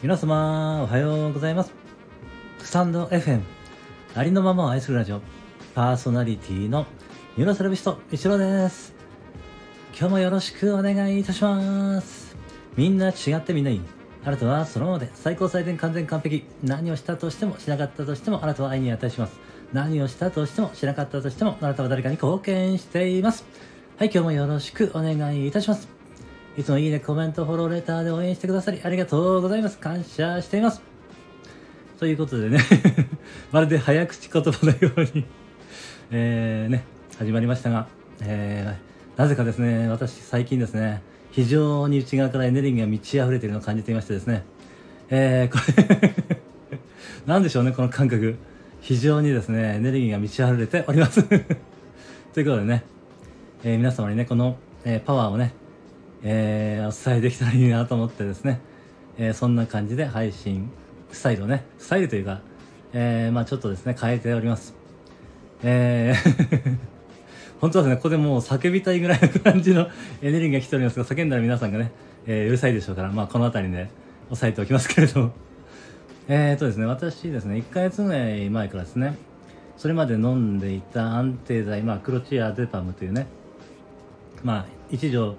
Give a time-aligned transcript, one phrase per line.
[0.00, 1.72] 皆様おはようございます。
[2.60, 3.42] スタンド FM
[4.14, 5.20] ありのままを愛するラジオ
[5.74, 6.86] パーソナリティの
[7.36, 8.94] ユーロセラビスト一郎です。
[9.98, 12.36] 今日もよろしくお願いいたします。
[12.76, 13.80] みんな違ってみんないい。
[14.24, 16.44] あなたはそのままで最高最善完全完璧。
[16.62, 19.40] 何をしたとしてもしなかったとしてもあなたは愛に値します。
[19.72, 23.44] 何をしたとしてもしなかったとしてもあなたは誰かに貢献しています。
[23.96, 25.97] はい今日もよろしくお願いいたします。
[26.58, 29.78] いつもいいね、コメント、フォロー、レターで応援してくださりありがとうございます。
[29.78, 30.82] 感謝しています。
[32.00, 32.58] ということでね
[33.52, 35.24] まるで早口言葉のように
[36.10, 36.82] え、ね、
[37.16, 37.86] 始まりましたが、
[38.22, 44.42] えー、なぜかですね、私最近ですね、非常に内側からエネルギーが満ち溢れているのを感じていましてですね、
[45.10, 46.14] えー、これ
[47.24, 48.34] なんでしょうね、この感覚。
[48.80, 51.22] 非常にですね、エネルギーが満ち溢れております
[52.34, 52.82] ということでね、
[53.62, 55.52] えー、皆様にね、この、えー、パワーをね、
[56.22, 58.60] えー、お伝えできたらいいなと思ってですね、
[59.16, 60.70] えー、そんな感じで配信
[61.12, 62.40] スタイルをね、スタイルというか、
[62.92, 64.74] えー、まあちょっとですね、変えております。
[65.62, 66.78] えー
[67.60, 69.88] 本当はですね、ここでもう叫びたいぐらいの感じの
[70.22, 71.90] エネルギーが来ておりますが、叫んだら皆さんがね、
[72.26, 73.90] えー、うるさいでしょうから、まあこの辺りで
[74.30, 75.32] 押さえておきますけれども。
[76.28, 79.16] えーとですね、私ですね、1ヶ月ぐらい前からですね、
[79.76, 83.26] それまで飲んでいた安定剤、まあクロチアデパムというね、
[84.44, 85.34] まあ一錠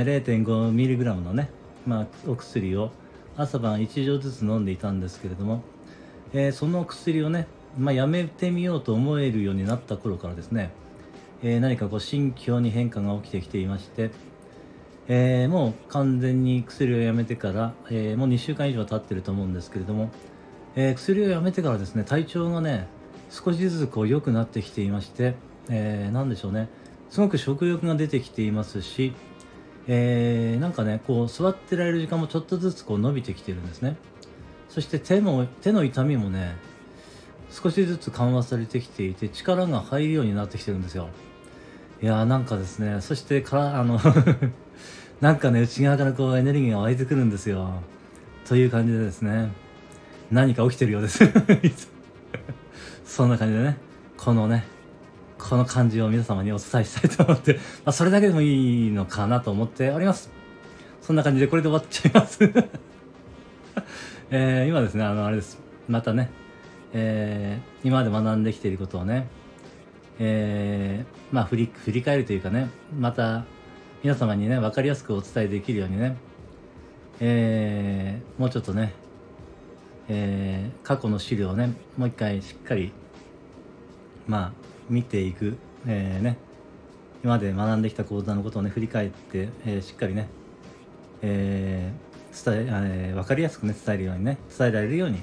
[0.00, 1.50] 0.5mg のね、
[1.86, 2.90] まあ、お薬を
[3.36, 5.62] 朝晩1錠ずつ飲んでいたんですけれども、
[6.32, 7.46] えー、その薬をね、
[7.78, 10.70] まあ、やめてみようと思えるようになった頃からですね、
[11.42, 14.10] えー、何かこう心境に変化が起きてきていまして、
[15.08, 20.10] えー、もう完全に薬をやめてから、えもう2週間以上経ってると思うんですけれども、
[20.74, 22.86] え薬をやめてからですね体調がね
[23.30, 25.34] 少しずつこう良くなってきていまして、
[25.68, 26.68] えー、何でしょうね。
[27.10, 29.12] すごく食欲が出てきていますし、
[29.88, 33.96] えー、なんかねこう座ってられる時間もちょっとずつこう伸びてきてるんですね。
[34.68, 36.56] そして手も手の痛みもね
[37.50, 41.08] 少しずつ緩和されてきていて力が入るようになってきてるんですよ。
[42.02, 44.00] いやーなんかですねそしてからあの
[45.20, 47.82] なんかね内側からこうエネルギーが湧いてくるんですよ。
[48.46, 49.52] という感じでですね
[50.30, 51.20] 何か起きてるようです。
[53.04, 53.76] そんな感じでね
[54.16, 54.64] このね
[55.48, 57.54] この感じを皆様にお伝えしたいと思って、
[57.84, 60.30] まあ、それだけでもいいのかなと思っております。
[61.00, 62.38] そんな感じでこれで終わっちゃいます
[64.30, 65.60] えー、今ですね、あの、あれです。
[65.88, 66.30] またね、
[66.92, 69.26] えー、今まで学んできていることをね、
[70.20, 73.44] えー、まあ振り、振り返るというかね、また
[74.04, 76.16] 皆様にね、分かりやすくお伝えできるようにね、
[77.20, 78.94] えー、もうちょっとね、
[80.08, 82.92] えー、過去の資料をね、もう一回しっかり、
[84.26, 85.56] まあ、見ていく、
[85.86, 86.36] えー、ね、
[87.22, 90.28] 今まで学んできた講座のことをね振り返って、えー、しっかりね、
[91.22, 95.22] えー、伝ええー、分かりやすくね伝えるようにね伝えられるように、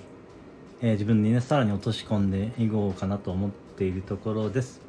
[0.82, 4.82] え、自分にねさらに落とし込んでいこうかなと思っているところです。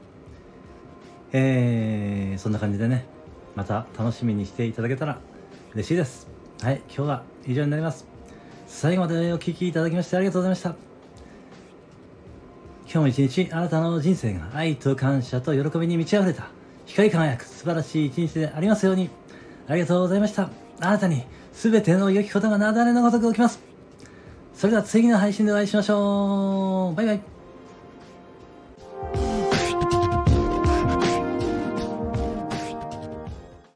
[1.32, 3.06] え、そんな感じでね
[3.54, 5.18] また楽しみにしていただけたら
[5.74, 6.28] 嬉しいです。
[6.62, 8.06] はい今日は以上になります。
[8.66, 10.89] 最後までお聴きいただきましてありがとうございました。
[12.92, 16.48] 今日も一日あなたの人生が愛と感謝と喜びに満ち溢れた。
[16.86, 19.08] 光り輝く素晴らしい一日でありますように。
[19.68, 20.50] ありがとうございました。
[20.80, 23.60] あなたに全ての良きことがなだれのごとく起きます。
[24.54, 26.96] それでは次の配信でお会いしましょう。
[26.96, 27.39] バイバイ。